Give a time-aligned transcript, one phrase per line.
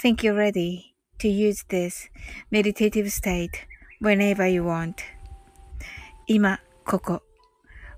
[0.00, 2.08] think you're ready to use this
[2.52, 3.66] meditative state
[4.00, 4.94] whenever you want.
[6.28, 7.22] 今、ここ。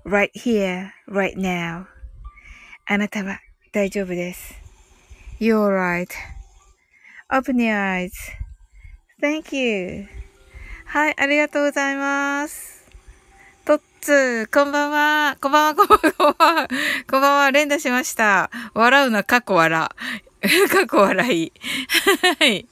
[0.03, 1.85] right here, right now.
[2.87, 3.39] あなたは
[3.71, 4.55] 大丈夫です。
[5.39, 5.69] You're
[7.29, 8.09] right.Open your
[9.21, 10.07] eyes.Thank you.
[10.85, 12.89] はい、ありがとうございます。
[13.63, 15.37] トッツー、こんばんは。
[15.39, 16.67] こんばんは、こんばんは、こんばんは。
[17.07, 18.49] こんばんは、連打しました。
[18.73, 19.89] 笑うな、過去笑。
[20.69, 21.53] 過去笑い。
[22.39, 22.67] はい。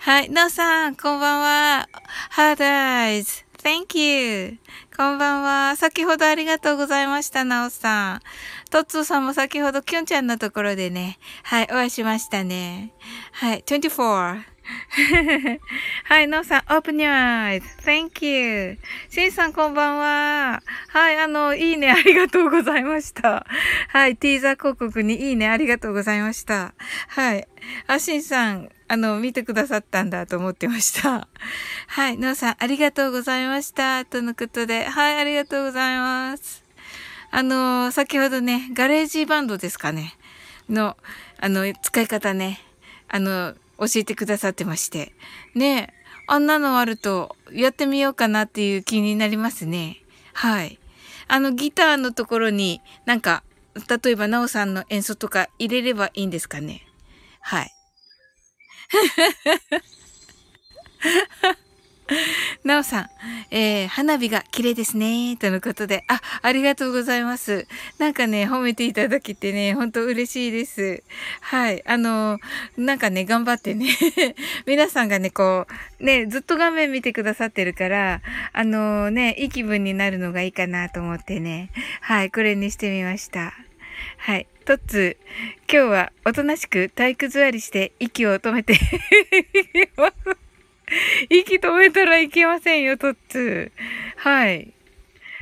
[0.00, 1.88] はい、なおさん、こんばんは。
[2.32, 3.44] Hard eyes.
[3.62, 4.58] Thank you.
[4.96, 5.76] こんばんは。
[5.76, 8.20] 先ほどありがとうございました、なおさん。
[8.70, 12.92] トッツーさんも先ほどきゅんちゃんのところでね、はい、お会いしましたね。
[13.30, 14.42] はい、24。
[16.04, 18.78] はい、なおさん、open your eyes.thank you.
[19.08, 20.62] しんさん、こんばんは。
[20.88, 23.46] はい、あの、いいね、 ありがとうございました。
[23.88, 26.74] はい、ティーザー広告にいいね、ありがとうございました。
[27.08, 27.46] はい。
[27.86, 31.28] あ、しんさん、あの、見てくださったんだと思ってました。
[31.86, 34.04] はい、なおさん、ありがとうございました。
[34.04, 36.62] とのことで、はい、ありがとうございます。
[37.30, 40.14] あの、先ほどね、ガレージバンドですかね。
[40.68, 40.96] の、
[41.40, 42.60] あの、使い方ね、
[43.08, 45.12] あの、教えてくださってまして。
[45.54, 45.94] ね
[46.26, 50.02] あんなのあると、やってみようかなっていう気になりますね。
[50.34, 50.78] はい。
[51.26, 53.42] あの、ギターのところに、なんか、
[53.88, 56.86] 例えば、なおさんの演奏とか入れればいいんですかね。
[57.40, 57.70] はい。
[62.64, 63.10] なおさん、
[63.50, 65.36] えー、花火が綺麗ですね。
[65.36, 67.66] とのことで、あ、ありがとうございます。
[67.98, 71.02] なんかね、褒めていただけてね、ほんと嬉しいです。
[71.40, 71.82] はい。
[71.86, 72.38] あの、
[72.76, 73.88] なんかね、頑張ってね。
[74.66, 75.66] 皆さんがね、こ
[76.00, 78.22] う、ね、ずっと画面見てくださってるから、
[78.52, 81.70] あのね、いい気分になるのがいいかなと思ってね。
[82.00, 83.52] はい、これにしてみました。
[84.16, 84.46] はい。
[84.64, 85.16] トッツ、
[85.70, 88.78] 今日はおとなしく体育座りして息を止めて
[91.30, 93.80] 息止めたらいけませんよ、トッツー。
[94.16, 94.72] はい。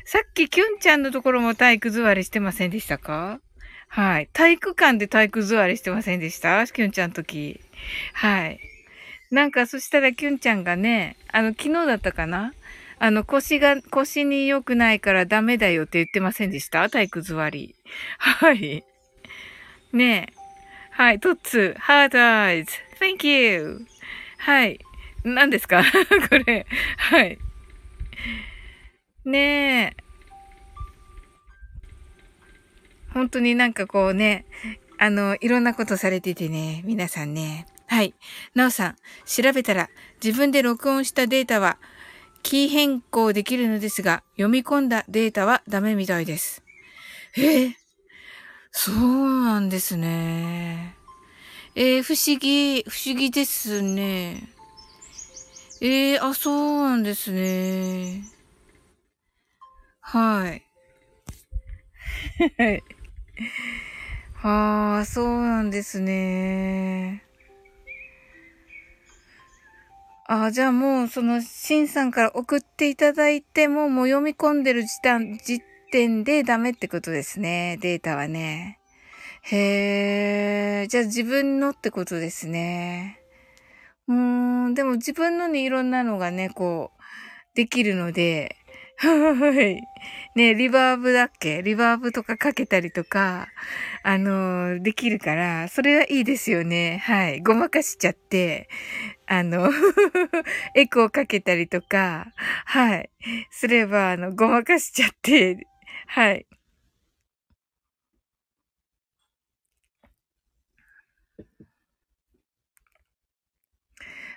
[0.05, 3.41] さっきキュンちゃんのところも体育座りしてませんでしたか？
[3.89, 4.29] はい。
[4.33, 6.67] 体育館で体育座りしてませんでした？
[6.67, 7.61] キュンちゃんの時。
[8.13, 8.61] はい。
[9.31, 12.53] なんかそしたらキュンちゃんがね、あの、昨日だったかな？
[12.99, 16.89] あの、腰が、腰に良くないからダメだよって言ってませんでした？
[16.89, 17.75] 体育座り。
[18.19, 18.85] はい。
[19.93, 20.33] ねえ。
[20.91, 21.21] はい。
[21.21, 22.73] トッツ、ハードアイズ。
[23.01, 23.87] Thank you.
[24.39, 24.79] はい。
[25.35, 25.83] 何ですか？
[26.31, 26.67] これ。
[26.99, 27.39] はい。
[29.25, 29.97] ねえ。
[33.13, 34.47] 本当になんかこうね、
[34.99, 37.67] あの、いろんなことされててね、皆さんね。
[37.89, 38.15] はい。
[38.55, 39.91] なおさん、調べたら
[40.23, 41.79] 自分で録音したデータは
[42.43, 46.63] キー変更できるのですが、読み込んだデータはダメみたいです。
[47.37, 47.73] え、
[48.71, 50.95] そうなんですね。
[51.75, 54.49] えー、不思議、不思議ですね。
[55.81, 58.23] えー、あ、そうなんですね。
[60.01, 60.63] はい。
[62.57, 62.83] はい。
[64.35, 67.23] はあ、そうなんですね。
[70.29, 75.61] あじゃあもう、その、シンさんから送っていただいても、もう読み込んでる時点、時
[75.93, 77.79] 点でダメってことですね。
[77.81, 78.79] データはね。
[79.43, 83.21] へえ、じゃあ自分のってことですね。
[84.09, 87.03] うーん、でも自分のにいろんなのがね、こう、
[87.57, 88.57] できるので、
[88.99, 89.09] は
[89.63, 89.83] い。
[90.37, 91.63] ね、リバーブだっけ？
[91.63, 93.49] リバーブとかかけたりとか、
[94.03, 96.99] あのー、できるから、それはいいですよね。
[97.05, 97.41] はい。
[97.43, 98.69] ごまかしちゃって、
[99.27, 99.71] あの
[100.75, 102.29] エコーかけたりとか、
[102.67, 103.11] はい。
[103.51, 105.67] すれば、あの、ごまかしちゃって、
[106.09, 106.47] はい。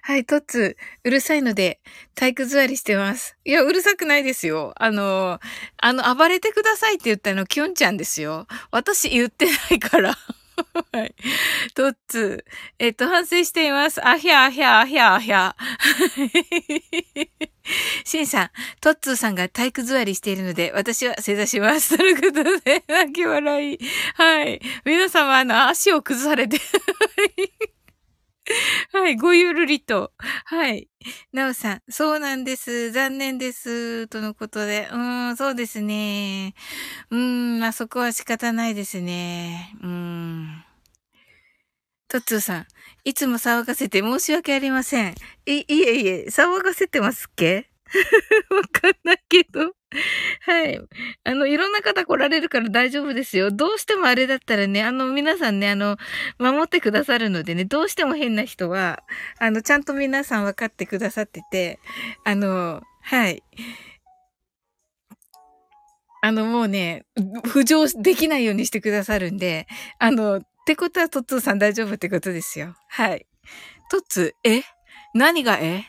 [0.10, 1.80] はい、トッツ、うるさいので、
[2.16, 3.38] 体育座りしてます。
[3.46, 4.74] いや、うるさくないですよ。
[4.76, 5.40] あの、
[5.78, 8.48] あの、暴れてくださいって言ったの、キュンちゃんですよ。
[8.72, 10.18] 私言ってないから。
[10.92, 11.14] はい。
[11.76, 12.44] トッツ、
[12.80, 14.04] えっと、反省しています。
[14.04, 15.56] あひゃあひゃあひゃあひゃ。
[18.04, 18.50] シンさん、
[18.82, 21.96] トッツーさんが体育座りしているので、私は正座します。
[21.96, 23.80] ということで、泣き笑い。
[24.16, 24.60] はい。
[24.86, 26.60] 皆様、あの、足を崩されて。
[28.94, 30.12] はい、ごゆるりと。
[30.46, 30.90] はい。
[31.34, 32.92] なおさん、そうなんです。
[32.92, 34.08] 残念です。
[34.08, 34.88] とのことで。
[34.92, 36.54] うーん、そうですね。
[37.12, 39.74] うーん、あそこは仕方ないですね。
[39.84, 40.66] うーん。
[42.10, 42.66] トッツーさん、
[43.04, 45.14] いつも騒がせて申し訳ありません。
[45.46, 47.70] い、いえいえ、騒がせてますっけ？
[48.50, 49.74] わかんないけど。
[50.46, 50.80] はい。
[51.24, 53.52] あの、いろんな方来られるから大丈夫ですよ。
[53.52, 55.98] どうしてもあれだったらね、あの、皆さんね、あの、
[56.38, 59.04] 守ってくださるのでね、どうしても変な人は、
[59.40, 61.80] あの、ちゃんと皆さん分かってくださってて、
[62.24, 63.44] あの、はい。
[66.22, 67.06] あの、もうね、
[67.46, 72.76] 浮上できないようにしてくださるんで、あの、ってことはトッツーさん大丈夫ってことですよ。
[72.90, 73.26] はい。
[73.90, 74.64] トッツー、え？
[75.16, 75.86] 何がえ？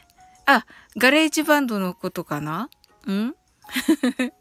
[0.47, 0.65] あ、
[0.97, 2.71] ガレージバンドのことかな？
[3.07, 3.35] ん？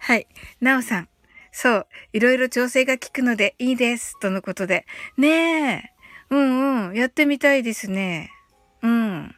[0.00, 0.26] はい。
[0.60, 1.08] なおさん。
[1.52, 1.86] そう。
[2.12, 4.18] いろいろ調整が効くのでいいです。
[4.20, 4.86] とのことで。
[5.16, 5.92] ねえ。
[6.30, 6.94] うんうん。
[6.94, 8.30] やってみたいですね。
[8.82, 9.34] うん。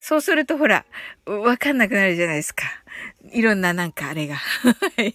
[0.00, 0.84] そうするとほら、
[1.26, 2.64] わかんなくなるじゃないですか。
[3.32, 4.34] いろんななんかあれが。
[4.96, 5.14] はい。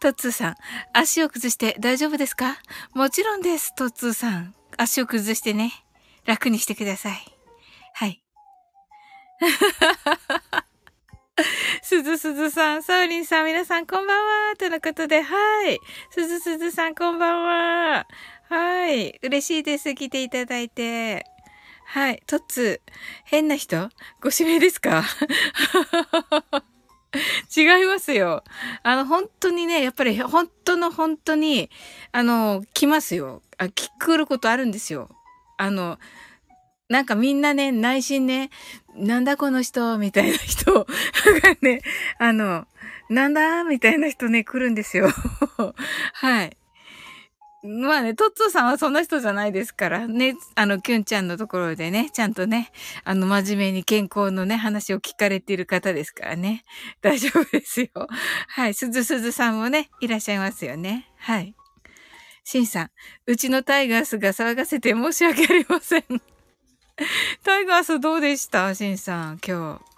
[0.00, 0.56] トッツーさん、
[0.92, 2.58] 足を崩して大丈夫ですか？
[2.94, 4.54] もちろんです、トッツーさん。
[4.76, 5.72] 足を崩してね、
[6.24, 7.36] 楽にしてください。
[7.94, 8.22] はい。
[11.82, 14.16] すずすずさん、サウリンさん、皆さんこんばん
[14.50, 14.56] は。
[14.56, 15.80] とのことで、はい。
[16.10, 18.06] すずすずさん、こんばんは。
[18.48, 19.18] はい。
[19.22, 19.94] 嬉しいです。
[19.94, 21.26] 来ていただいて。
[21.84, 22.22] はい。
[22.26, 22.80] トッツ、
[23.24, 23.90] 変な人？
[24.22, 25.04] ご指名ですか？
[27.54, 28.42] 違いますよ。
[28.82, 31.70] あの、本当にね、やっぱり本当の本当に、
[32.12, 33.42] あの、来ますよ。
[33.58, 35.10] あ、来ることあるんですよ。
[35.58, 35.98] あの、
[36.88, 38.50] なんかみんなね、内心ね、
[38.94, 40.86] なんだこの人みたいな人 が
[41.60, 41.82] ね、
[42.18, 42.66] あの、
[43.08, 45.08] なんだみたいな人ね、来るんですよ。
[46.14, 46.56] はい。
[47.66, 52.70] まあね、トッツーさんはそんな人じゃないですからね、あの、キュンちゃんのところでね、ちゃんとね、
[53.04, 56.64] あの、真面目に健康のね、話を聞かれている方ですからね、
[57.02, 57.88] 大丈夫ですよ。
[58.48, 61.10] はい、すずすずさんもね、いらっしゃいますよね。
[61.18, 61.54] はい。
[62.44, 62.90] シンさん、
[63.26, 66.04] うちのタイガースが騒がせて申し訳ありません。
[67.44, 68.74] タイガースどうでした？
[68.74, 69.96] シンさん、今日。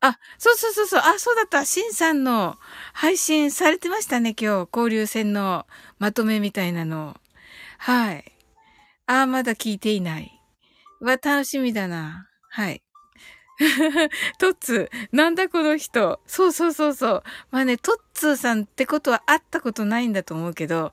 [0.00, 1.00] あ、そうそうそうそう。
[1.00, 1.64] あ、そうだった。
[1.64, 2.58] シンさんの
[2.92, 4.68] 配信されてましたね、今日。
[4.72, 5.66] 交流戦の
[5.98, 7.16] まとめみたいなの。
[7.78, 8.32] はい。
[9.06, 10.40] あ、まだ聞いていない。
[11.00, 12.28] わ、楽しみだな。
[12.48, 12.82] はい。
[14.38, 16.20] トッツー、なんだこの人。
[16.26, 17.22] そうそうそうそう。
[17.50, 20.92] まあね、トッツーさんってことは会ったことないんだと思うけど、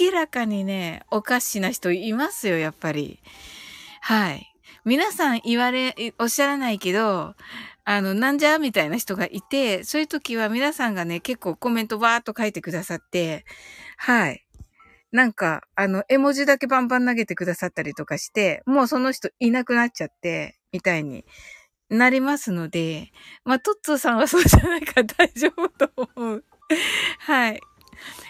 [0.00, 3.18] 明らかにね、おかしな人いますよ、やっぱり。
[4.00, 4.46] はい。
[4.84, 7.34] 皆さん言われ、おっしゃらないけど、
[7.84, 13.44] あの、なんじゃみたいな人がいて、そういう時は皆さんがね、結構コメントバーっと書いてくださって、
[13.96, 14.44] はい。
[15.12, 21.24] なんか、あの、絵文字だけバンバン投げてくださったりとかして、もうその人いなくなっちゃって、みたいに
[21.90, 23.10] なりますので、
[23.44, 26.44] まあ、トッツーさんはそうじゃないから大丈夫と思う。
[27.18, 27.60] はい。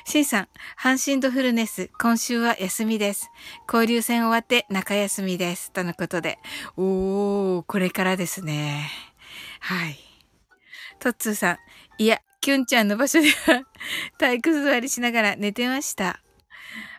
[0.04, 0.48] シンさん、
[0.80, 3.30] 阪神ドフルネス、今週は休みです。
[3.72, 5.72] 交流戦終わって中休みです。
[5.72, 6.38] とのことで。
[6.76, 8.90] おー、これからですね。
[9.60, 9.98] はい。
[10.98, 11.58] トッツーさん、
[11.98, 13.62] いや、キュンちゃんの場所では
[14.18, 16.22] 体育座りしながら寝てました。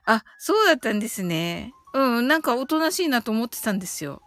[0.06, 1.74] あ、そうだったんですね。
[1.94, 4.22] うん、なんかおとなしいなと思ってたんですよ。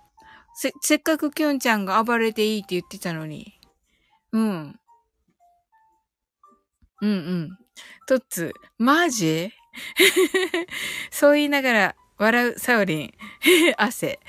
[0.55, 3.59] せ、せっかくきょんちゃんが暴れていいって言ってたのに。
[4.33, 4.81] うん。
[7.01, 7.59] うんうん。
[8.07, 9.51] トッツ、マジ？
[11.11, 13.15] そう言いながら笑うサオリン。
[13.77, 14.21] 汗。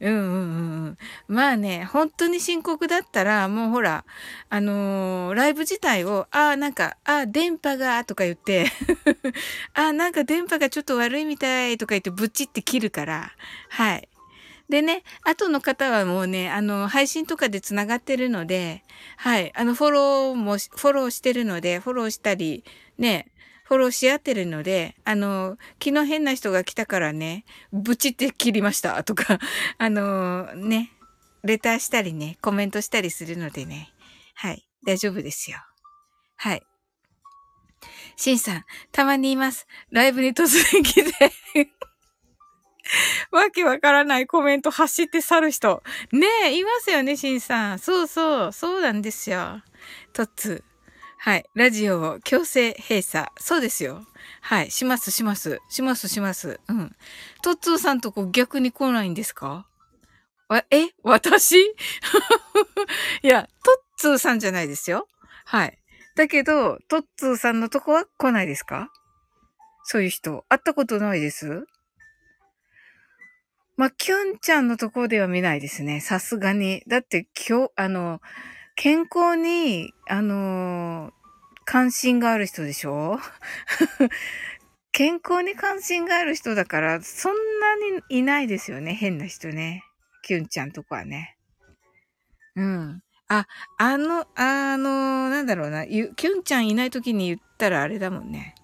[0.00, 0.98] うんうんうん。
[1.28, 4.04] まあね、本当に深刻だったら、もうほら、
[4.48, 8.66] あのー、ライブ自体を、ああ、なんか、ああ、電波が、とか言って
[9.74, 13.32] ああ、なんか電波がちょっと悪いみたいとか言ってブチって切るから、
[13.68, 14.08] はい。
[14.68, 18.82] でね、後の方はもうね、あの、配信とかで繋がってるので、
[19.18, 22.64] はい、あの、フォローも、フォローしてるので、フォローしたり、
[22.98, 23.32] ね、
[23.64, 29.38] フォローし合ってるので、あの、昨日変な人が来たからね、ブチって切りましたとか、
[29.78, 30.92] あの、ね、
[31.42, 33.92] レターしたりね、コメントしたりするのでね、
[34.34, 35.58] はい、大丈夫ですよ。
[36.36, 36.62] はい。
[38.16, 39.66] シンさん、たまにいます。
[39.90, 41.32] ライブに突然来て
[43.32, 45.82] わけわからないコメント走って去る人。
[46.12, 47.78] ねえ、いますよね、しんさん。
[47.78, 49.62] そうそう、そうなんですよ。
[50.12, 50.64] トッツ
[51.24, 51.44] はい。
[51.54, 53.28] ラジオを強制閉鎖。
[53.38, 54.04] そうですよ。
[54.40, 54.72] はい。
[54.72, 55.60] します、します。
[55.68, 56.58] します、します。
[56.66, 56.96] うん。
[57.42, 59.68] トッツーさんとこ逆に来ないんですか？
[60.48, 60.88] わ、え？
[61.04, 61.54] 私？
[63.22, 65.06] いや、トッツーさんじゃないですよ。
[65.44, 65.78] はい。
[66.16, 68.90] だけど、トッツーさんのとこは来ないですか？
[69.84, 70.44] そういう人。
[70.48, 71.66] 会ったことないです？
[73.76, 76.00] まあ、キュンちゃんのとこでは見ないですね。
[76.00, 76.82] さすがに。
[76.88, 78.20] だって、今日、あの、
[78.82, 81.12] 健康に、あの、
[81.64, 83.16] 関心がある人でしょ？
[84.90, 88.94] 健康に関心がある人だから、そんなにいないですよね。
[88.94, 89.84] 変な人ね。
[90.24, 91.36] キュンちゃんとこはね。
[92.56, 93.02] うん。
[93.28, 93.46] あ、
[93.78, 95.86] あの、あの、なんだろうな。
[95.86, 98.56] キュンちゃんいない時に言ったらあれだもんね。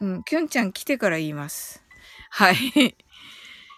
[0.00, 0.24] うん。
[0.24, 1.84] キュンちゃん来てから言います。
[2.30, 2.56] はい。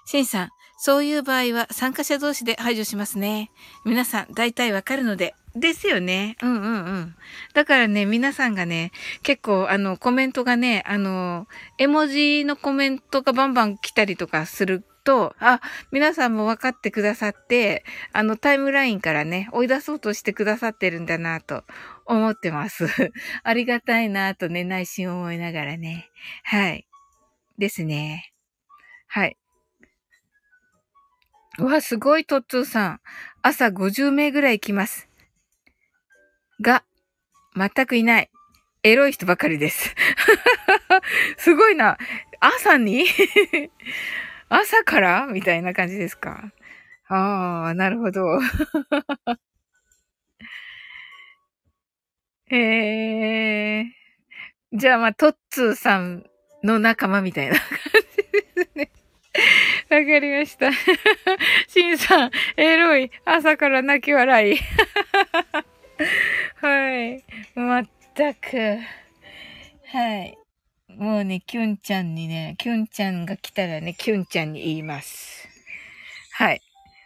[0.07, 3.51] シンさん、そういう場合は参加者同士で排除しますね。
[3.85, 5.35] 皆さん大体わかるので。
[5.57, 6.37] ですよね。
[6.43, 7.17] うんうんうん。
[7.55, 11.49] だからね、皆さんがね、結構あのコメントがね、あの、
[11.79, 15.61] 絵文字のコメントがバンバン来たりとかすると、あ、
[15.93, 21.65] 皆さんも分かってくださって、あのタイムラインからね、追い出そうとしてくださってるんだなと
[22.05, 22.87] 思ってます。
[23.43, 26.11] ありがたいなとね、内心思いながらね。
[26.45, 26.87] はい。
[27.57, 28.33] ですね。
[29.07, 29.39] はい。
[31.59, 33.01] うわ、すごい、トッツーさん。
[33.41, 35.06] 朝50名ぐらい来ます。
[36.61, 36.85] が、
[37.57, 38.31] 全くいない。
[38.83, 39.95] エロい人ばかりです。
[41.39, 41.99] すごいな。
[42.41, 43.05] 朝に？
[44.49, 45.27] 朝から？
[45.27, 46.53] みたいな感じですか？
[47.09, 48.41] ああ、なるほど。
[52.51, 53.87] えー。
[54.73, 56.25] じゃあ、まあ、トッツーさん
[56.63, 57.67] の仲間みたいな感
[58.17, 58.91] じですね。
[59.91, 60.71] わかりました。
[61.69, 63.11] シンさん、エロい。
[63.25, 64.59] 朝から泣き笑い。
[66.67, 67.25] はい。
[67.55, 68.57] まったく。
[69.87, 70.37] はい。
[70.89, 75.47] もうね、キュンちゃんにね、キュンちゃんが来たらね、キュンちゃんに言います。
[76.33, 76.61] はい。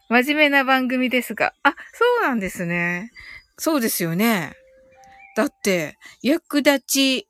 [0.09, 1.53] 真面目な番組ですが。
[1.63, 3.11] あ、そうなんですね。
[3.59, 4.55] そうですよね。
[5.37, 7.29] だって、役立ち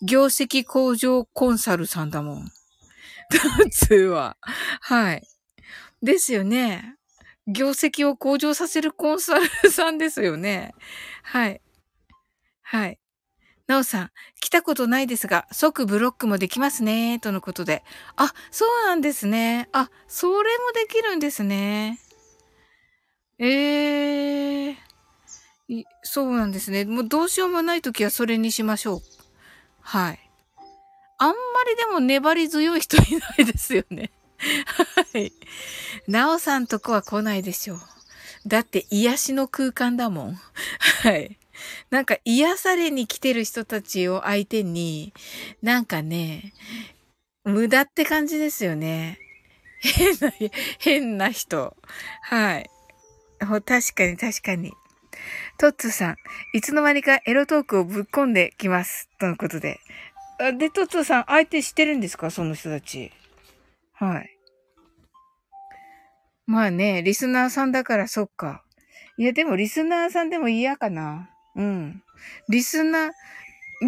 [0.00, 2.50] 業績向上コンサルさんだもん。
[3.28, 4.38] 普通は。
[4.80, 5.28] はい。
[6.02, 6.94] ですよね。
[7.46, 10.72] 業績を向上させるコンサルさんですよね。
[11.22, 11.60] はい。
[12.68, 12.98] はい。
[13.68, 17.84] なおさん、来たことないですが、即ブロックもできますね、とのことで。
[18.16, 19.68] あ、そうなんですね。
[19.70, 22.00] あ、それもできるんですね。
[23.38, 26.84] ええー、そうなんですね。
[26.84, 29.00] もうどうしようもないときはそれにしましょう。
[29.80, 30.30] はい。
[31.18, 31.34] あんま
[31.70, 34.10] りでも粘り強い人いないですよね。
[35.12, 35.32] はい。
[36.08, 37.78] なおさんとこは来ないでしょう。
[38.48, 40.34] だって癒しの空間だもん。
[41.04, 41.38] はい。
[41.90, 45.12] なんか癒されに来てる人たちを相手に、
[45.62, 46.52] なんかね、
[47.44, 49.18] 無駄って感じですよね。
[49.80, 50.32] 変な、
[50.78, 51.76] 変な人。
[52.22, 52.70] はい。
[53.38, 54.72] 確かに確かに。
[55.58, 56.16] トッツーさん、
[56.54, 59.08] いつの間にかエロトークをぶっ込んできます。
[59.18, 59.80] とのことで。
[60.58, 62.30] で、トッツーさん、相手してるんですか？
[62.30, 63.12] その人たち。
[63.92, 64.38] はい。
[66.46, 68.62] まあね、リスナーさんだからそっか。
[69.16, 71.30] いや、でもリスナーさんでも嫌かな。
[71.56, 72.02] うん。
[72.48, 73.10] リスナー、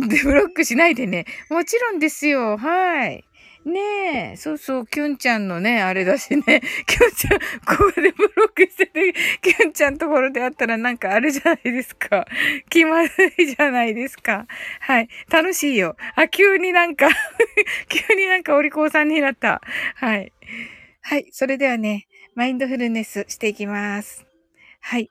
[0.08, 1.24] でブロックしないでね。
[1.48, 2.56] もちろんですよ。
[2.58, 3.24] はい。
[3.64, 6.42] ねえ、そうそう、キュンちゃんのね、あれだしね。
[6.86, 7.38] キュンちゃん、
[7.76, 12.26] ここでブロックしてて、キュンちゃんところであったらなんかあれじゃないですか。
[12.70, 14.46] 気まずいじゃないですか。
[14.80, 15.08] はい。
[15.30, 15.96] 楽しいよ。
[16.14, 17.08] あ、急になんか
[17.88, 19.60] 急になんかお利口さんになった。
[19.96, 20.32] はい。
[21.02, 21.26] はい。
[21.32, 24.24] それではね、マインドフルネスしていきます。
[24.80, 25.10] はい。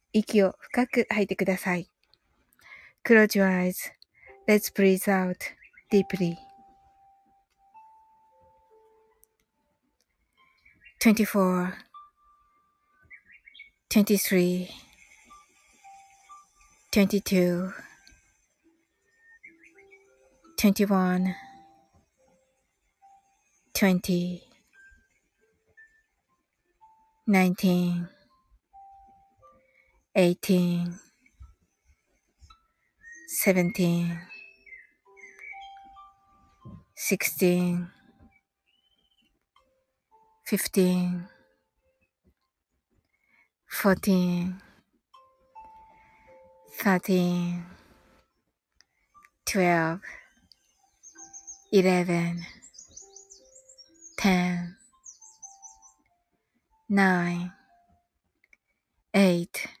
[0.13, 1.89] 息を深く吐いてください。
[3.03, 3.91] Close your eyes
[4.47, 5.37] Let's breathe out
[5.89, 6.37] deeply.
[10.99, 11.73] 24
[13.89, 14.69] 23
[16.91, 17.73] 22
[20.57, 21.35] 21
[23.73, 24.41] 20
[27.27, 28.20] 19
[30.13, 30.99] 18
[33.29, 34.19] 17
[36.95, 37.87] 16
[40.45, 41.27] 15
[43.67, 44.61] 14
[46.77, 47.63] 13
[49.45, 50.01] 12
[51.71, 52.45] 11
[54.17, 54.75] 10
[56.89, 57.51] 9
[59.13, 59.80] 8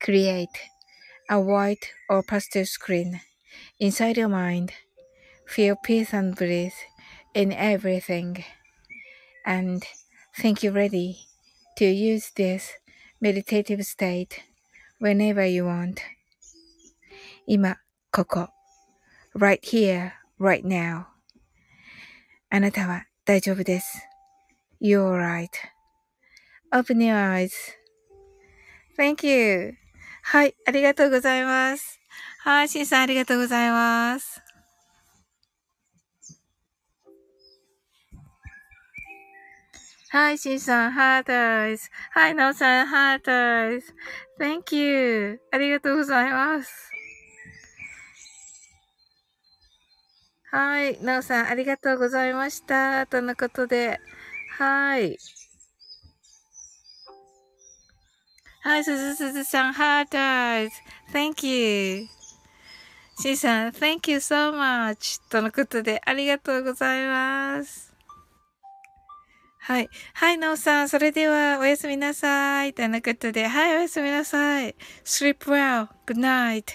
[0.00, 0.48] Create
[1.30, 3.20] a white or pastel screen
[3.78, 4.72] inside your mind.
[5.46, 6.74] Feel peace and bliss
[7.34, 8.44] in everything.
[9.46, 9.84] And
[10.36, 11.20] think you're ready
[11.76, 12.72] to use this
[13.20, 14.42] meditative state
[14.98, 16.00] whenever you want.
[17.46, 17.76] 今、
[18.10, 18.48] ここ。
[19.34, 21.06] right here, right now.
[22.50, 24.06] あなたは大丈夫です。
[24.80, 27.52] You're right.Open your eyes.
[28.96, 29.74] Thank you.
[30.31, 31.99] はい、ありがとうございます。
[32.41, 34.39] はい、しんさんありがとうございます。
[40.11, 41.89] はい、しんさん、 heart eyes。
[42.11, 43.95] はい、なおさん、 heart eyes。
[44.39, 45.41] Thank you.
[45.51, 46.91] ありがとうございます。
[50.51, 53.07] はい、なおさん、ありがとうございました。
[53.07, 53.99] とのことで。
[54.59, 55.17] はい。
[58.69, 60.75] はい、すずすずさん、ハートアイズ。
[61.11, 62.05] Thank you.
[63.19, 65.27] しんさん、Thank you so much.
[65.31, 67.91] とのことで、ありがとうございます。
[69.57, 69.89] はい。
[70.13, 72.75] はい、なおさん、それでは、おやすみなさい。
[72.75, 74.75] とのことで、はい、おやすみなさい。
[75.03, 75.87] Sleep well.
[76.05, 76.65] Good night.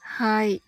[0.00, 0.60] はい。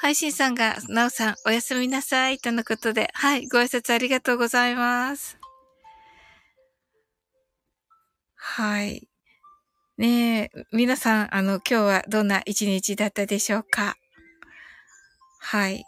[0.00, 5.36] 配信さんが、なおさん、おやすみなさい、とのことで、はい、ご挨拶ありがとうございます。
[8.36, 9.08] はい。
[9.96, 13.96] ねえ、皆さん、あの、今日はどんな一日だったでしょうか？
[15.40, 15.84] はい。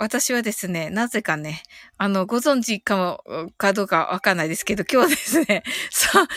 [0.00, 1.60] 私はですね、なぜかね、
[1.96, 6.28] あの、ご存知かも、かどうかわかんないですけど、今日ですね、三、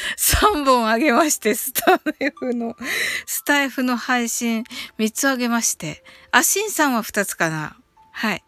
[0.62, 2.76] 3本あげまして、スタイフの、
[3.28, 4.63] スタイフの配信
[4.97, 7.78] 3つあげまして、あ、シンさんは2つかな
[8.12, 8.43] はい。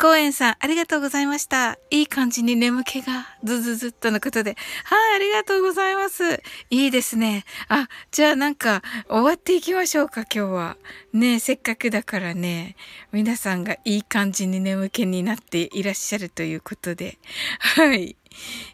[0.00, 1.78] コエンさん、ありがとうございました。
[1.90, 4.56] いい感じに眠気が、ズズズっとのことで。
[4.84, 6.42] はい、ありがとうございます。
[6.70, 7.44] いいですね。
[7.68, 10.76] あ、じゃあなんか、終わっていきましょうか、今日は。
[11.12, 12.76] ねせっかくだからね、
[13.12, 17.18] 皆さんがいい感じに眠気になっていらっしゃるということで。
[17.58, 18.16] はい。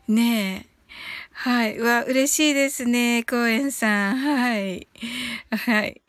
[0.07, 0.77] ねえ。
[1.33, 1.81] はい。
[1.81, 4.17] わ、嬉しいですね、コエンさん。
[4.17, 4.87] はい。
[5.51, 6.03] はい。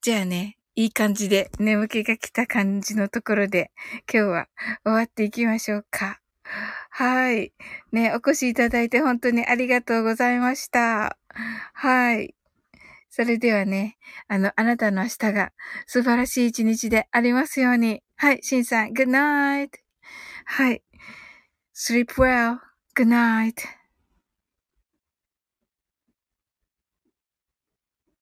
[0.00, 4.48] じゃあね、いい感じで眠気が来た感じのところで今日は
[4.84, 6.20] 終わっていきましょうか。
[6.90, 7.52] はい。
[7.90, 11.18] ね、お越しいただいて本当にありがとうございました。
[11.72, 12.32] はい。
[13.10, 15.50] それではね、あの、あなたの明日が
[15.88, 18.04] 素晴らしい一日でありますように。
[18.14, 19.70] はい、シンさん、good night.
[20.44, 20.84] はい。
[21.74, 22.58] sleep well.
[22.94, 23.77] good night.